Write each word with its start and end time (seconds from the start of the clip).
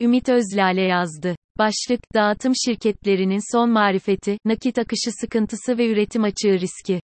Ümit 0.00 0.28
Özlale 0.28 0.82
yazdı. 0.82 1.36
Başlık, 1.58 2.00
dağıtım 2.14 2.52
şirketlerinin 2.64 3.56
son 3.56 3.70
marifeti, 3.70 4.38
nakit 4.44 4.78
akışı 4.78 5.10
sıkıntısı 5.20 5.78
ve 5.78 5.86
üretim 5.86 6.24
açığı 6.24 6.60
riski. 6.60 7.00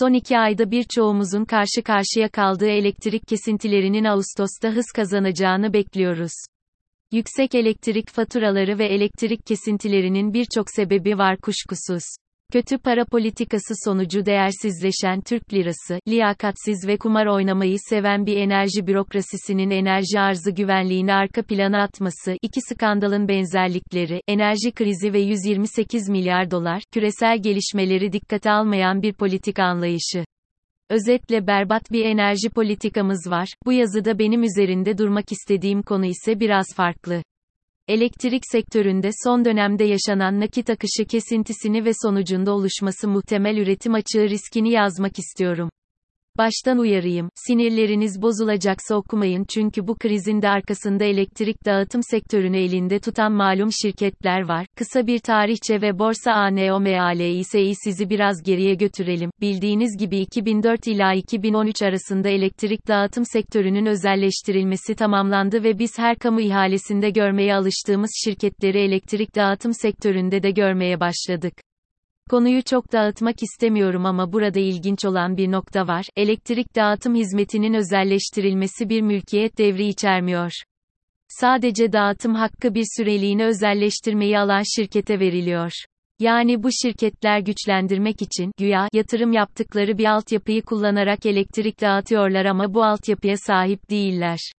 Son 0.00 0.12
iki 0.12 0.38
ayda 0.38 0.70
birçoğumuzun 0.70 1.44
karşı 1.44 1.82
karşıya 1.84 2.28
kaldığı 2.28 2.68
elektrik 2.68 3.28
kesintilerinin 3.28 4.04
Ağustos'ta 4.04 4.68
hız 4.68 4.86
kazanacağını 4.94 5.72
bekliyoruz. 5.72 6.32
Yüksek 7.12 7.54
elektrik 7.54 8.10
faturaları 8.10 8.78
ve 8.78 8.86
elektrik 8.86 9.46
kesintilerinin 9.46 10.34
birçok 10.34 10.70
sebebi 10.70 11.18
var 11.18 11.36
kuşkusuz. 11.36 12.02
Kötü 12.52 12.78
para 12.78 13.04
politikası 13.04 13.74
sonucu 13.84 14.26
değersizleşen 14.26 15.20
Türk 15.20 15.54
lirası, 15.54 16.00
liyakatsiz 16.08 16.88
ve 16.88 16.96
kumar 16.96 17.26
oynamayı 17.26 17.76
seven 17.90 18.26
bir 18.26 18.36
enerji 18.36 18.86
bürokrasisinin 18.86 19.70
enerji 19.70 20.20
arzı 20.20 20.50
güvenliğini 20.50 21.14
arka 21.14 21.42
plana 21.42 21.82
atması, 21.82 22.36
iki 22.42 22.60
skandalın 22.60 23.28
benzerlikleri, 23.28 24.20
enerji 24.28 24.72
krizi 24.72 25.12
ve 25.12 25.20
128 25.20 26.08
milyar 26.08 26.50
dolar, 26.50 26.82
küresel 26.92 27.42
gelişmeleri 27.42 28.12
dikkate 28.12 28.50
almayan 28.50 29.02
bir 29.02 29.12
politika 29.12 29.64
anlayışı. 29.64 30.24
Özetle 30.90 31.46
berbat 31.46 31.92
bir 31.92 32.04
enerji 32.04 32.50
politikamız 32.50 33.30
var. 33.30 33.48
Bu 33.66 33.72
yazıda 33.72 34.18
benim 34.18 34.42
üzerinde 34.42 34.98
durmak 34.98 35.32
istediğim 35.32 35.82
konu 35.82 36.06
ise 36.06 36.40
biraz 36.40 36.66
farklı. 36.76 37.22
Elektrik 37.88 38.42
sektöründe 38.52 39.10
son 39.24 39.44
dönemde 39.44 39.84
yaşanan 39.84 40.40
nakit 40.40 40.70
akışı 40.70 41.04
kesintisini 41.04 41.84
ve 41.84 41.90
sonucunda 42.02 42.52
oluşması 42.52 43.08
muhtemel 43.08 43.56
üretim 43.56 43.94
açığı 43.94 44.28
riskini 44.28 44.70
yazmak 44.70 45.18
istiyorum. 45.18 45.70
Baştan 46.38 46.78
uyarayım, 46.78 47.30
sinirleriniz 47.34 48.22
bozulacaksa 48.22 48.94
okumayın 48.94 49.44
çünkü 49.54 49.86
bu 49.86 49.94
krizin 49.94 50.42
de 50.42 50.48
arkasında 50.48 51.04
elektrik 51.04 51.64
dağıtım 51.64 52.00
sektörünü 52.10 52.58
elinde 52.58 52.98
tutan 52.98 53.32
malum 53.32 53.72
şirketler 53.82 54.48
var. 54.48 54.66
Kısa 54.76 55.06
bir 55.06 55.18
tarihçe 55.18 55.80
ve 55.80 55.98
borsa 55.98 56.32
ANOMALİS'yi 56.32 57.74
sizi 57.84 58.10
biraz 58.10 58.42
geriye 58.42 58.74
götürelim. 58.74 59.30
Bildiğiniz 59.40 59.96
gibi 59.98 60.18
2004 60.18 60.86
ila 60.86 61.12
2013 61.14 61.82
arasında 61.82 62.28
elektrik 62.28 62.88
dağıtım 62.88 63.24
sektörünün 63.24 63.86
özelleştirilmesi 63.86 64.94
tamamlandı 64.94 65.64
ve 65.64 65.78
biz 65.78 65.98
her 65.98 66.16
kamu 66.16 66.40
ihalesinde 66.40 67.10
görmeye 67.10 67.54
alıştığımız 67.54 68.10
şirketleri 68.24 68.78
elektrik 68.78 69.36
dağıtım 69.36 69.72
sektöründe 69.74 70.42
de 70.42 70.50
görmeye 70.50 71.00
başladık. 71.00 71.65
Konuyu 72.30 72.62
çok 72.62 72.92
dağıtmak 72.92 73.42
istemiyorum 73.42 74.06
ama 74.06 74.32
burada 74.32 74.60
ilginç 74.60 75.04
olan 75.04 75.36
bir 75.36 75.52
nokta 75.52 75.86
var. 75.86 76.06
Elektrik 76.16 76.76
dağıtım 76.76 77.14
hizmetinin 77.14 77.74
özelleştirilmesi 77.74 78.88
bir 78.88 79.00
mülkiyet 79.00 79.58
devri 79.58 79.86
içermiyor. 79.86 80.52
Sadece 81.28 81.92
dağıtım 81.92 82.34
hakkı 82.34 82.74
bir 82.74 82.84
süreliğine 82.96 83.44
özelleştirmeyi 83.44 84.38
alan 84.38 84.62
şirkete 84.76 85.20
veriliyor. 85.20 85.72
Yani 86.18 86.62
bu 86.62 86.68
şirketler 86.82 87.40
güçlendirmek 87.40 88.22
için 88.22 88.52
güya 88.58 88.88
yatırım 88.92 89.32
yaptıkları 89.32 89.98
bir 89.98 90.04
altyapıyı 90.04 90.62
kullanarak 90.62 91.26
elektrik 91.26 91.80
dağıtıyorlar 91.80 92.44
ama 92.44 92.74
bu 92.74 92.84
altyapıya 92.84 93.36
sahip 93.36 93.90
değiller. 93.90 94.52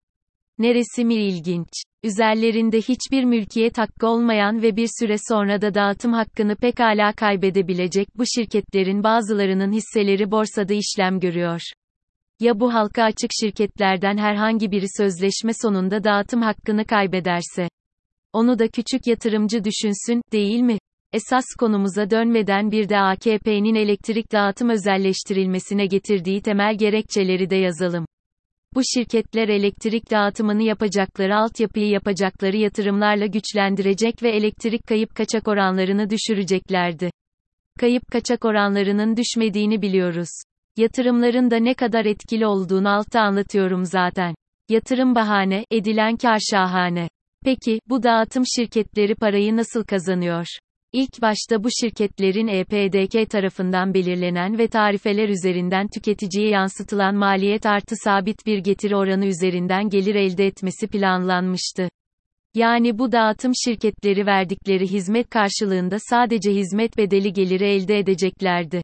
Neresi 0.59 1.05
mi 1.05 1.15
ilginç? 1.15 1.69
Üzerlerinde 2.03 2.79
hiçbir 2.79 3.25
mülkiyet 3.25 3.79
hakkı 3.79 4.07
olmayan 4.07 4.63
ve 4.63 4.77
bir 4.77 4.89
süre 5.01 5.17
sonra 5.29 5.61
da 5.61 5.75
dağıtım 5.75 6.13
hakkını 6.13 6.57
pekala 6.57 7.13
kaybedebilecek 7.13 8.09
bu 8.19 8.25
şirketlerin 8.37 9.05
bazılarının 9.05 9.73
hisseleri 9.73 10.31
borsada 10.31 10.75
işlem 10.75 11.21
görüyor. 11.21 11.61
Ya 12.41 12.61
bu 12.61 12.75
halka 12.75 13.03
açık 13.03 13.31
şirketlerden 13.41 14.17
herhangi 14.17 14.71
biri 14.71 14.87
sözleşme 14.97 15.53
sonunda 15.63 16.05
dağıtım 16.05 16.43
hakkını 16.43 16.85
kaybederse? 16.85 17.69
Onu 18.33 18.59
da 18.59 18.69
küçük 18.69 19.07
yatırımcı 19.07 19.65
düşünsün, 19.65 20.23
değil 20.33 20.61
mi? 20.61 20.79
Esas 21.13 21.45
konumuza 21.59 22.11
dönmeden 22.11 22.71
bir 22.71 22.89
de 22.89 22.99
AKP'nin 22.99 23.75
elektrik 23.75 24.33
dağıtım 24.33 24.71
özelleştirilmesine 24.71 25.87
getirdiği 25.87 26.43
temel 26.43 26.79
gerekçeleri 26.79 27.51
de 27.51 27.57
yazalım. 27.57 28.07
Bu 28.77 28.81
şirketler 28.95 29.49
elektrik 29.49 30.11
dağıtımını 30.11 30.63
yapacakları 30.63 31.37
altyapıyı 31.37 31.89
yapacakları 31.89 32.57
yatırımlarla 32.57 33.27
güçlendirecek 33.27 34.23
ve 34.23 34.31
elektrik 34.31 34.87
kayıp 34.87 35.15
kaçak 35.15 35.49
oranlarını 35.49 36.11
düşüreceklerdi. 36.11 37.11
Kayıp 37.81 38.03
kaçak 38.13 38.45
oranlarının 38.45 39.17
düşmediğini 39.17 39.83
biliyoruz. 39.83 40.29
Yatırımların 40.77 41.51
da 41.51 41.57
ne 41.57 41.75
kadar 41.75 42.05
etkili 42.05 42.47
olduğunu 42.47 42.89
altta 42.89 43.21
anlatıyorum 43.21 43.85
zaten. 43.85 44.35
Yatırım 44.69 45.15
bahane, 45.15 45.65
edilen 45.71 46.17
kar 46.17 46.39
şahane. 46.51 47.09
Peki, 47.45 47.81
bu 47.89 48.03
dağıtım 48.03 48.45
şirketleri 48.57 49.15
parayı 49.15 49.57
nasıl 49.57 49.85
kazanıyor? 49.85 50.47
İlk 50.93 51.23
başta 51.23 51.65
bu 51.65 51.69
şirketlerin 51.81 52.47
EPDK 52.47 53.31
tarafından 53.31 53.95
belirlenen 53.95 54.59
ve 54.59 54.69
tarifeler 54.69 55.29
üzerinden 55.29 55.89
tüketiciye 55.95 56.49
yansıtılan 56.49 57.15
maliyet 57.15 57.67
artı 57.67 57.95
sabit 58.05 58.47
bir 58.47 58.59
getiri 58.59 58.97
oranı 58.97 59.27
üzerinden 59.27 59.89
gelir 59.89 60.15
elde 60.15 60.47
etmesi 60.47 60.87
planlanmıştı. 60.87 61.89
Yani 62.55 62.99
bu 62.99 63.13
dağıtım 63.13 63.53
şirketleri 63.65 64.27
verdikleri 64.27 64.87
hizmet 64.87 65.31
karşılığında 65.31 65.97
sadece 65.99 66.51
hizmet 66.51 66.97
bedeli 66.97 67.33
geliri 67.33 67.65
elde 67.65 67.99
edeceklerdi. 67.99 68.83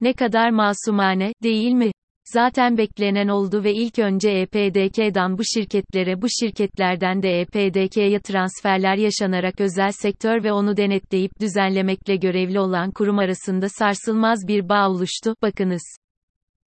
Ne 0.00 0.12
kadar 0.12 0.50
masumane, 0.50 1.32
değil 1.42 1.72
mi? 1.72 1.92
Zaten 2.32 2.78
beklenen 2.78 3.28
oldu 3.28 3.64
ve 3.64 3.74
ilk 3.74 3.98
önce 3.98 4.30
EPDK'dan 4.30 5.38
bu 5.38 5.42
şirketlere 5.44 6.22
bu 6.22 6.26
şirketlerden 6.40 7.22
de 7.22 7.40
EPDK'ye 7.40 8.20
transferler 8.20 8.96
yaşanarak 8.96 9.60
özel 9.60 9.92
sektör 9.92 10.44
ve 10.44 10.52
onu 10.52 10.76
denetleyip 10.76 11.40
düzenlemekle 11.40 12.16
görevli 12.16 12.60
olan 12.60 12.90
kurum 12.90 13.18
arasında 13.18 13.68
sarsılmaz 13.68 14.48
bir 14.48 14.68
bağ 14.68 14.90
oluştu, 14.90 15.34
bakınız. 15.42 15.96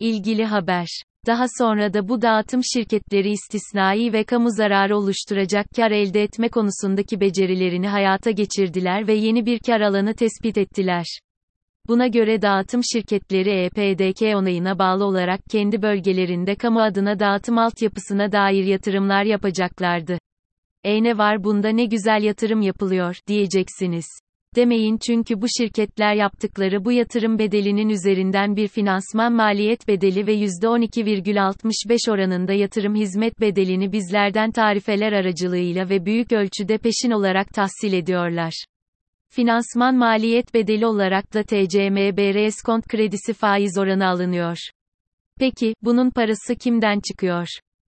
İlgili 0.01 0.45
haber. 0.45 0.89
Daha 1.27 1.45
sonra 1.59 1.95
da 1.95 2.09
bu 2.09 2.23
dağıtım 2.23 2.61
şirketleri 2.75 3.31
istisnai 3.31 4.13
ve 4.13 4.25
kamu 4.25 4.51
zararı 4.51 4.97
oluşturacak 4.97 5.67
kar 5.77 5.91
elde 5.91 6.23
etme 6.23 6.49
konusundaki 6.49 7.21
becerilerini 7.21 7.89
hayata 7.89 8.31
geçirdiler 8.31 9.07
ve 9.07 9.15
yeni 9.15 9.47
bir 9.47 9.59
kar 9.59 9.81
alanı 9.81 10.15
tespit 10.15 10.59
ettiler. 10.59 11.21
Buna 11.89 12.07
göre 12.07 12.43
dağıtım 12.43 12.81
şirketleri 12.93 13.51
EPDK 13.51 14.23
onayına 14.37 14.79
bağlı 14.79 15.05
olarak 15.05 15.41
kendi 15.51 15.83
bölgelerinde 15.83 16.55
kamu 16.55 16.83
adına 16.83 17.19
dağıtım 17.19 17.59
altyapısına 17.59 18.33
dair 18.33 18.65
yatırımlar 18.65 19.25
yapacaklardı. 19.25 20.19
E 20.85 21.03
ne 21.03 21.19
var 21.19 21.45
bunda 21.45 21.69
ne 21.69 21.85
güzel 21.85 22.23
yatırım 22.23 22.63
yapılıyor, 22.63 23.17
diyeceksiniz. 23.27 24.07
Demeyin 24.57 24.99
çünkü 25.07 25.41
bu 25.41 25.47
şirketler 25.59 26.15
yaptıkları 26.15 26.85
bu 26.85 26.93
yatırım 26.93 27.39
bedelinin 27.39 27.89
üzerinden 27.89 28.57
bir 28.57 28.69
finansman 28.69 29.33
maliyet 29.33 29.89
bedeli 29.89 30.27
ve 30.27 30.35
%12,65 30.35 32.11
oranında 32.11 32.53
yatırım 32.53 32.95
hizmet 32.95 33.41
bedelini 33.41 33.93
bizlerden 33.93 34.51
tarifeler 34.51 35.13
aracılığıyla 35.13 35.89
ve 35.89 36.05
büyük 36.05 36.33
ölçüde 36.33 36.79
peşin 36.79 37.11
olarak 37.11 37.49
tahsil 37.55 37.93
ediyorlar. 37.93 38.65
Finansman 39.33 39.95
maliyet 39.95 40.55
bedeli 40.55 40.87
olarak 40.87 41.35
da 41.35 41.43
TCMB 41.43 42.35
reskont 42.35 42.89
kredisi 42.89 43.33
faiz 43.33 43.79
oranı 43.79 44.07
alınıyor. 44.07 44.57
Peki, 45.39 45.75
bunun 45.83 46.11
parası 46.11 46.55
kimden 46.55 47.01
çıkıyor? 47.01 47.47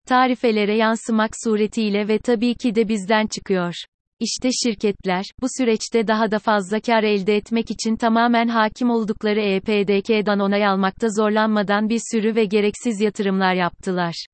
Tarifelere 0.07 0.77
yansımak 0.77 1.31
suretiyle 1.43 2.07
ve 2.07 2.19
tabii 2.19 2.55
ki 2.55 2.75
de 2.75 2.87
bizden 2.87 3.27
çıkıyor. 3.27 3.73
İşte 4.19 4.49
şirketler, 4.63 5.25
bu 5.41 5.47
süreçte 5.57 6.07
daha 6.07 6.31
da 6.31 6.39
fazla 6.39 6.79
kar 6.79 7.03
elde 7.03 7.35
etmek 7.35 7.71
için 7.71 7.95
tamamen 7.95 8.47
hakim 8.47 8.89
oldukları 8.89 9.41
EPDK'dan 9.41 10.39
onay 10.39 10.67
almakta 10.67 11.07
zorlanmadan 11.09 11.89
bir 11.89 12.01
sürü 12.11 12.35
ve 12.35 12.45
gereksiz 12.45 13.01
yatırımlar 13.01 13.53
yaptılar. 13.53 14.25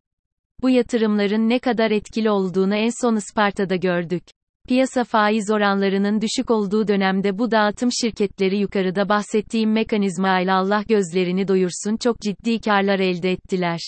Bu 0.62 0.70
yatırımların 0.70 1.50
ne 1.50 1.60
kadar 1.60 1.92
etkili 1.92 2.30
olduğunu 2.30 2.76
en 2.76 3.02
son 3.02 3.16
Isparta'da 3.16 3.76
gördük. 3.76 4.24
Piyasa 4.68 5.04
faiz 5.04 5.50
oranlarının 5.52 6.22
düşük 6.22 6.52
olduğu 6.52 6.88
dönemde 6.88 7.38
bu 7.38 7.52
dağıtım 7.52 7.90
şirketleri 8.02 8.58
yukarıda 8.58 9.10
bahsettiğim 9.10 9.72
mekanizma 9.72 10.40
ile 10.40 10.52
Allah 10.52 10.84
gözlerini 10.90 11.48
doyursun 11.48 11.98
çok 11.98 12.20
ciddi 12.22 12.62
karlar 12.62 13.00
elde 13.00 13.32
ettiler. 13.32 13.80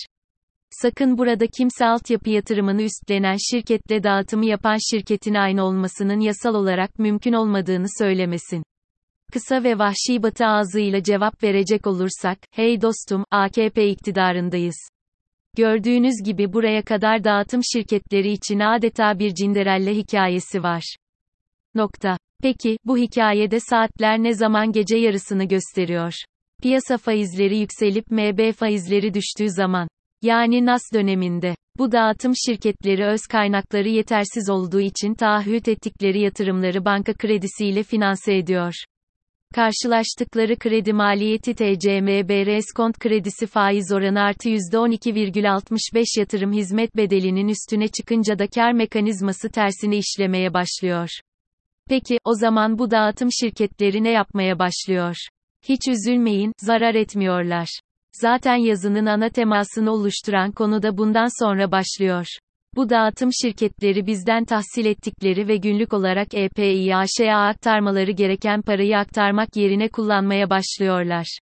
Sakın 0.70 1.18
burada 1.18 1.48
kimse 1.48 1.86
altyapı 1.86 2.30
yatırımını 2.30 2.82
üstlenen 2.82 3.38
şirketle 3.52 4.04
dağıtımı 4.04 4.46
yapan 4.46 4.78
şirketin 4.92 5.34
aynı 5.34 5.64
olmasının 5.64 6.20
yasal 6.20 6.56
olarak 6.56 7.00
mümkün 7.00 7.34
olmadığını 7.34 7.88
söylemesin. 7.98 8.64
Kısa 9.34 9.64
ve 9.64 9.80
vahşi 9.80 10.24
batı 10.24 10.46
ağzıyla 10.46 11.04
cevap 11.04 11.44
verecek 11.44 11.88
olursak, 11.88 12.38
hey 12.52 12.82
dostum, 12.82 13.24
AKP 13.32 13.90
iktidarındayız. 13.90 14.90
Gördüğünüz 15.58 16.24
gibi 16.26 16.54
buraya 16.54 16.82
kadar 16.82 17.24
dağıtım 17.24 17.62
şirketleri 17.74 18.32
için 18.32 18.60
adeta 18.60 19.20
bir 19.20 19.34
cinderelle 19.34 19.96
hikayesi 19.96 20.64
var. 20.64 20.96
Nokta. 21.76 22.18
Peki, 22.42 22.78
bu 22.86 22.98
hikayede 22.98 23.60
saatler 23.60 24.24
ne 24.24 24.34
zaman 24.34 24.72
gece 24.72 24.98
yarısını 24.98 25.44
gösteriyor? 25.44 26.14
Piyasa 26.62 26.98
faizleri 26.98 27.58
yükselip 27.58 28.12
MB 28.12 28.52
faizleri 28.54 29.14
düştüğü 29.14 29.50
zaman. 29.50 29.88
Yani 30.22 30.66
NAS 30.66 30.82
döneminde. 30.94 31.56
Bu 31.78 31.92
dağıtım 31.92 32.34
şirketleri 32.46 33.06
öz 33.06 33.22
kaynakları 33.32 33.90
yetersiz 33.90 34.50
olduğu 34.50 34.80
için 34.80 35.14
taahhüt 35.14 35.68
ettikleri 35.68 36.22
yatırımları 36.22 36.86
banka 36.86 37.14
kredisiyle 37.14 37.84
finanse 37.84 38.36
ediyor. 38.36 38.74
Karşılaştıkları 39.56 40.56
kredi 40.56 40.94
maliyeti 40.94 41.54
TCMB 41.54 42.46
reskont 42.46 43.00
kredisi 43.00 43.48
faiz 43.48 43.92
oranı 43.92 44.22
artı 44.22 44.50
%12,65 44.50 46.20
yatırım 46.20 46.54
hizmet 46.54 46.96
bedelinin 46.96 47.48
üstüne 47.48 47.88
çıkınca 47.88 48.40
da 48.40 48.48
kar 48.48 48.72
mekanizması 48.72 49.50
tersine 49.50 49.98
işlemeye 49.98 50.54
başlıyor. 50.54 51.10
Peki, 51.90 52.20
o 52.26 52.34
zaman 52.34 52.80
bu 52.80 52.92
dağıtım 52.92 53.30
şirketleri 53.32 54.04
ne 54.04 54.12
yapmaya 54.12 54.60
başlıyor? 54.60 55.16
Hiç 55.64 55.88
üzülmeyin, 55.88 56.54
zarar 56.58 56.96
etmiyorlar. 56.96 57.80
Zaten 58.22 58.56
yazının 58.56 59.06
ana 59.06 59.30
temasını 59.30 59.92
oluşturan 59.92 60.52
konu 60.52 60.84
da 60.84 60.98
bundan 60.98 61.44
sonra 61.44 61.72
başlıyor. 61.72 62.26
Bu 62.80 62.90
dağıtım 62.90 63.30
şirketleri 63.42 64.08
bizden 64.08 64.46
tahsil 64.46 64.86
ettikleri 64.86 65.48
ve 65.48 65.58
günlük 65.58 65.94
olarak 65.94 66.28
EPİAŞ'a 66.34 67.34
aktarmaları 67.34 68.12
gereken 68.12 68.62
parayı 68.62 68.98
aktarmak 68.98 69.56
yerine 69.56 69.88
kullanmaya 69.88 70.50
başlıyorlar. 70.50 71.40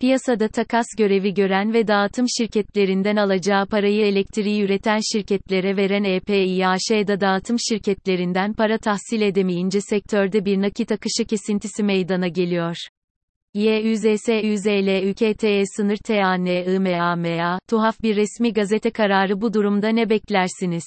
Piyasada 0.00 0.48
takas 0.48 0.86
görevi 0.98 1.34
gören 1.34 1.72
ve 1.72 1.88
dağıtım 1.88 2.26
şirketlerinden 2.38 3.16
alacağı 3.16 3.66
parayı 3.66 4.06
elektriği 4.06 4.62
üreten 4.62 5.00
şirketlere 5.12 5.76
veren 5.76 6.04
EPİAŞ'da 6.04 7.20
dağıtım 7.20 7.56
şirketlerinden 7.68 8.52
para 8.52 8.78
tahsil 8.78 9.20
edemeyince 9.20 9.80
sektörde 9.80 10.44
bir 10.44 10.60
nakit 10.60 10.92
akışı 10.92 11.24
kesintisi 11.24 11.82
meydana 11.82 12.28
geliyor. 12.28 12.76
YÜZSÜZLÜKTE 13.54 15.12
sınır 15.76 15.96
TANIMAMA, 15.96 17.58
tuhaf 17.68 18.02
bir 18.02 18.16
resmi 18.16 18.52
gazete 18.52 18.90
kararı 18.90 19.40
bu 19.40 19.54
durumda 19.54 19.88
ne 19.88 20.10
beklersiniz? 20.10 20.84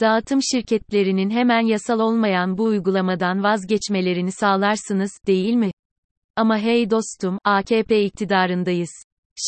Dağıtım 0.00 0.40
şirketlerinin 0.42 1.30
hemen 1.30 1.60
yasal 1.60 2.00
olmayan 2.00 2.58
bu 2.58 2.64
uygulamadan 2.64 3.42
vazgeçmelerini 3.42 4.32
sağlarsınız, 4.32 5.10
değil 5.26 5.54
mi? 5.54 5.70
Ama 6.36 6.58
hey 6.58 6.90
dostum, 6.90 7.38
AKP 7.44 8.04
iktidarındayız. 8.04 8.90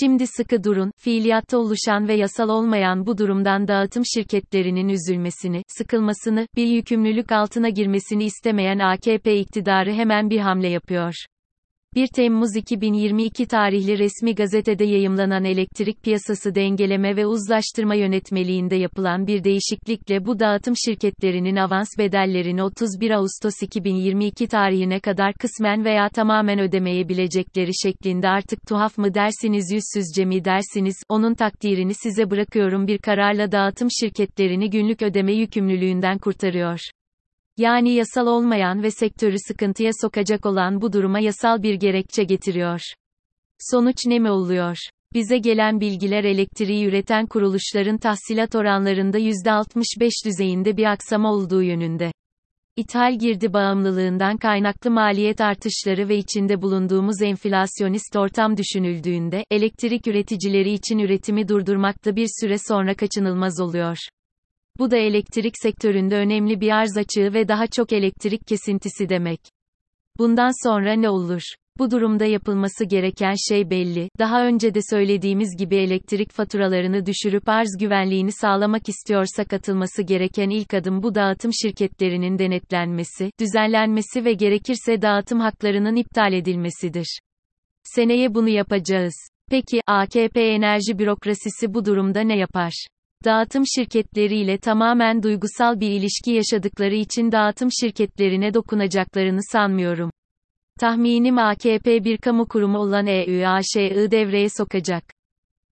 Şimdi 0.01 0.27
sıkı 0.27 0.65
durun, 0.65 0.91
fiiliyatta 0.97 1.59
oluşan 1.59 2.09
ve 2.09 2.15
yasal 2.15 2.49
olmayan 2.49 3.07
bu 3.07 3.19
durumdan 3.19 3.69
dağıtım 3.69 4.03
şirketlerinin 4.15 4.89
üzülmesini, 4.89 5.63
sıkılmasını, 5.69 6.47
bir 6.57 6.67
yükümlülük 6.67 7.33
altına 7.33 7.69
girmesini 7.69 8.25
istemeyen 8.25 8.79
AKP 8.79 9.37
iktidarı 9.37 9.93
hemen 9.93 10.31
bir 10.31 10.39
hamle 10.39 10.69
yapıyor. 10.69 11.15
1 11.99 12.07
Temmuz 12.07 12.57
2022 12.57 13.47
tarihli 13.47 13.99
resmi 13.99 14.35
gazetede 14.35 14.85
yayımlanan 14.85 15.45
elektrik 15.45 16.03
piyasası 16.03 16.55
dengeleme 16.55 17.17
ve 17.17 17.27
uzlaştırma 17.27 17.95
yönetmeliğinde 17.95 18.77
yapılan 18.77 19.27
bir 19.27 19.45
değişiklikle 19.45 20.27
bu 20.27 20.41
dağıtım 20.41 20.75
şirketlerinin 20.87 21.57
avans 21.57 21.89
bedellerini 21.99 22.63
31 22.63 23.11
Ağustos 23.11 23.55
2022 23.63 24.47
tarihine 24.49 25.01
kadar 25.01 25.33
kısmen 25.33 25.85
veya 25.85 26.09
tamamen 26.09 26.59
ödemeyebilecekleri 26.59 27.71
şeklinde 27.83 28.29
artık 28.29 28.67
tuhaf 28.69 28.99
mı 28.99 29.15
dersiniz 29.15 29.73
yüzsüzce 29.73 30.25
mi 30.25 30.45
dersiniz, 30.45 30.97
onun 31.09 31.35
takdirini 31.35 31.95
size 31.95 32.31
bırakıyorum 32.31 32.87
bir 32.87 32.99
kararla 32.99 33.53
dağıtım 33.53 33.89
şirketlerini 34.01 34.71
günlük 34.71 35.03
ödeme 35.03 35.33
yükümlülüğünden 35.33 36.19
kurtarıyor. 36.19 36.81
Yani 37.59 37.93
yasal 37.95 38.27
olmayan 38.27 38.83
ve 38.83 38.91
sektörü 38.91 39.37
sıkıntıya 39.49 39.91
sokacak 40.01 40.47
olan 40.47 40.81
bu 40.81 40.93
duruma 40.93 41.21
yasal 41.21 41.63
bir 41.63 41.75
gerekçe 41.75 42.25
getiriyor. 42.25 42.81
Sonuç 43.59 43.97
ne 44.07 44.19
mi 44.19 44.31
oluyor? 44.31 44.77
Bize 45.15 45.39
gelen 45.39 45.81
bilgiler 45.81 46.25
elektriği 46.25 46.87
üreten 46.87 47.27
kuruluşların 47.27 47.99
tahsilat 47.99 48.55
oranlarında 48.55 49.19
%65 49.19 50.27
düzeyinde 50.27 50.77
bir 50.77 50.85
aksama 50.85 51.33
olduğu 51.33 51.63
yönünde. 51.63 52.13
İthal 52.77 53.19
girdi 53.19 53.53
bağımlılığından 53.53 54.37
kaynaklı 54.37 54.91
maliyet 54.91 55.41
artışları 55.41 56.09
ve 56.09 56.17
içinde 56.17 56.63
bulunduğumuz 56.63 57.23
enflasyonist 57.23 58.17
ortam 58.17 58.57
düşünüldüğünde, 58.57 59.45
elektrik 59.51 60.07
üreticileri 60.07 60.73
için 60.73 60.99
üretimi 60.99 61.49
durdurmakta 61.49 62.17
bir 62.17 62.29
süre 62.41 62.57
sonra 62.69 62.95
kaçınılmaz 62.95 63.61
oluyor. 63.61 63.97
Bu 64.79 64.91
da 64.91 64.97
elektrik 64.97 65.55
sektöründe 65.63 66.17
önemli 66.17 66.61
bir 66.61 66.71
arz 66.71 66.97
açığı 66.97 67.35
ve 67.35 67.49
daha 67.49 67.67
çok 67.67 67.93
elektrik 67.93 68.47
kesintisi 68.47 69.09
demek. 69.09 69.41
Bundan 70.19 70.69
sonra 70.69 70.93
ne 70.93 71.11
olur? 71.11 71.43
Bu 71.79 71.91
durumda 71.91 72.25
yapılması 72.25 72.85
gereken 72.85 73.35
şey 73.49 73.71
belli. 73.71 74.09
Daha 74.19 74.47
önce 74.47 74.75
de 74.75 74.81
söylediğimiz 74.91 75.57
gibi 75.59 75.77
elektrik 75.77 76.33
faturalarını 76.33 77.07
düşürüp 77.07 77.49
arz 77.49 77.77
güvenliğini 77.81 78.33
sağlamak 78.33 78.89
istiyorsak 78.89 79.53
atılması 79.53 80.03
gereken 80.03 80.51
ilk 80.51 80.75
adım 80.75 81.03
bu 81.03 81.15
dağıtım 81.15 81.51
şirketlerinin 81.63 82.39
denetlenmesi, 82.39 83.31
düzenlenmesi 83.41 84.25
ve 84.25 84.33
gerekirse 84.33 85.03
dağıtım 85.03 85.41
haklarının 85.41 85.97
iptal 85.97 86.33
edilmesidir. 86.33 87.21
Seneye 87.83 88.35
bunu 88.35 88.49
yapacağız. 88.49 89.15
Peki 89.51 89.81
AKP 89.87 90.41
enerji 90.41 90.99
bürokrasisi 90.99 91.75
bu 91.75 91.85
durumda 91.85 92.21
ne 92.21 92.39
yapar? 92.39 92.87
Dağıtım 93.25 93.65
şirketleriyle 93.67 94.59
tamamen 94.59 95.23
duygusal 95.23 95.81
bir 95.81 95.91
ilişki 95.91 96.31
yaşadıkları 96.31 96.95
için 96.95 97.33
dağıtım 97.33 97.69
şirketlerine 97.81 98.55
dokunacaklarını 98.55 99.41
sanmıyorum. 99.53 100.11
Tahminim 100.81 101.39
AKP 101.39 102.05
bir 102.05 102.19
kamu 102.19 102.49
kurumu 102.49 102.79
olan 102.79 103.07
EÜAŞ'ı 103.07 104.11
devreye 104.11 104.49
sokacak. 104.49 105.05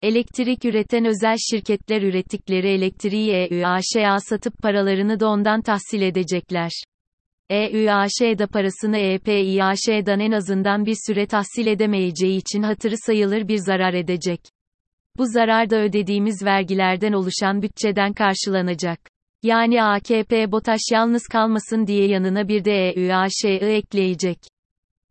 Elektrik 0.01 0.65
üreten 0.65 1.05
özel 1.05 1.37
şirketler 1.51 2.01
ürettikleri 2.01 2.67
elektriği 2.67 3.31
EÜAŞ'a 3.31 4.19
satıp 4.19 4.57
paralarını 4.57 5.19
da 5.19 5.27
ondan 5.27 5.61
tahsil 5.61 6.01
edecekler. 6.01 6.71
EÜAŞ 7.49 8.21
da 8.21 8.47
parasını 8.47 8.97
EPİAŞ'dan 8.97 10.19
en 10.19 10.31
azından 10.31 10.85
bir 10.85 10.97
süre 11.07 11.25
tahsil 11.25 11.67
edemeyeceği 11.67 12.37
için 12.37 12.63
hatırı 12.63 12.95
sayılır 12.97 13.47
bir 13.47 13.57
zarar 13.57 13.93
edecek. 13.93 14.39
Bu 15.17 15.25
zarar 15.25 15.69
da 15.69 15.81
ödediğimiz 15.81 16.43
vergilerden 16.43 17.13
oluşan 17.13 17.61
bütçeden 17.61 18.13
karşılanacak. 18.13 18.99
Yani 19.43 19.83
AKP 19.83 20.51
BOTAŞ 20.51 20.81
yalnız 20.91 21.23
kalmasın 21.27 21.87
diye 21.87 22.07
yanına 22.07 22.47
bir 22.47 22.65
de 22.65 22.89
EÜAŞ'ı 22.89 23.47
ekleyecek. 23.47 24.37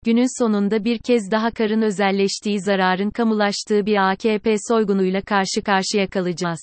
Günün 0.04 0.43
sonunda 0.43 0.84
bir 0.84 0.99
kez 0.99 1.31
daha 1.31 1.50
karın 1.50 1.82
özelleştiği 1.82 2.60
zararın 2.60 3.10
kamulaştığı 3.10 3.87
bir 3.87 4.10
AKP 4.10 4.54
soygunuyla 4.69 5.20
karşı 5.20 5.62
karşıya 5.64 6.08
kalacağız. 6.08 6.60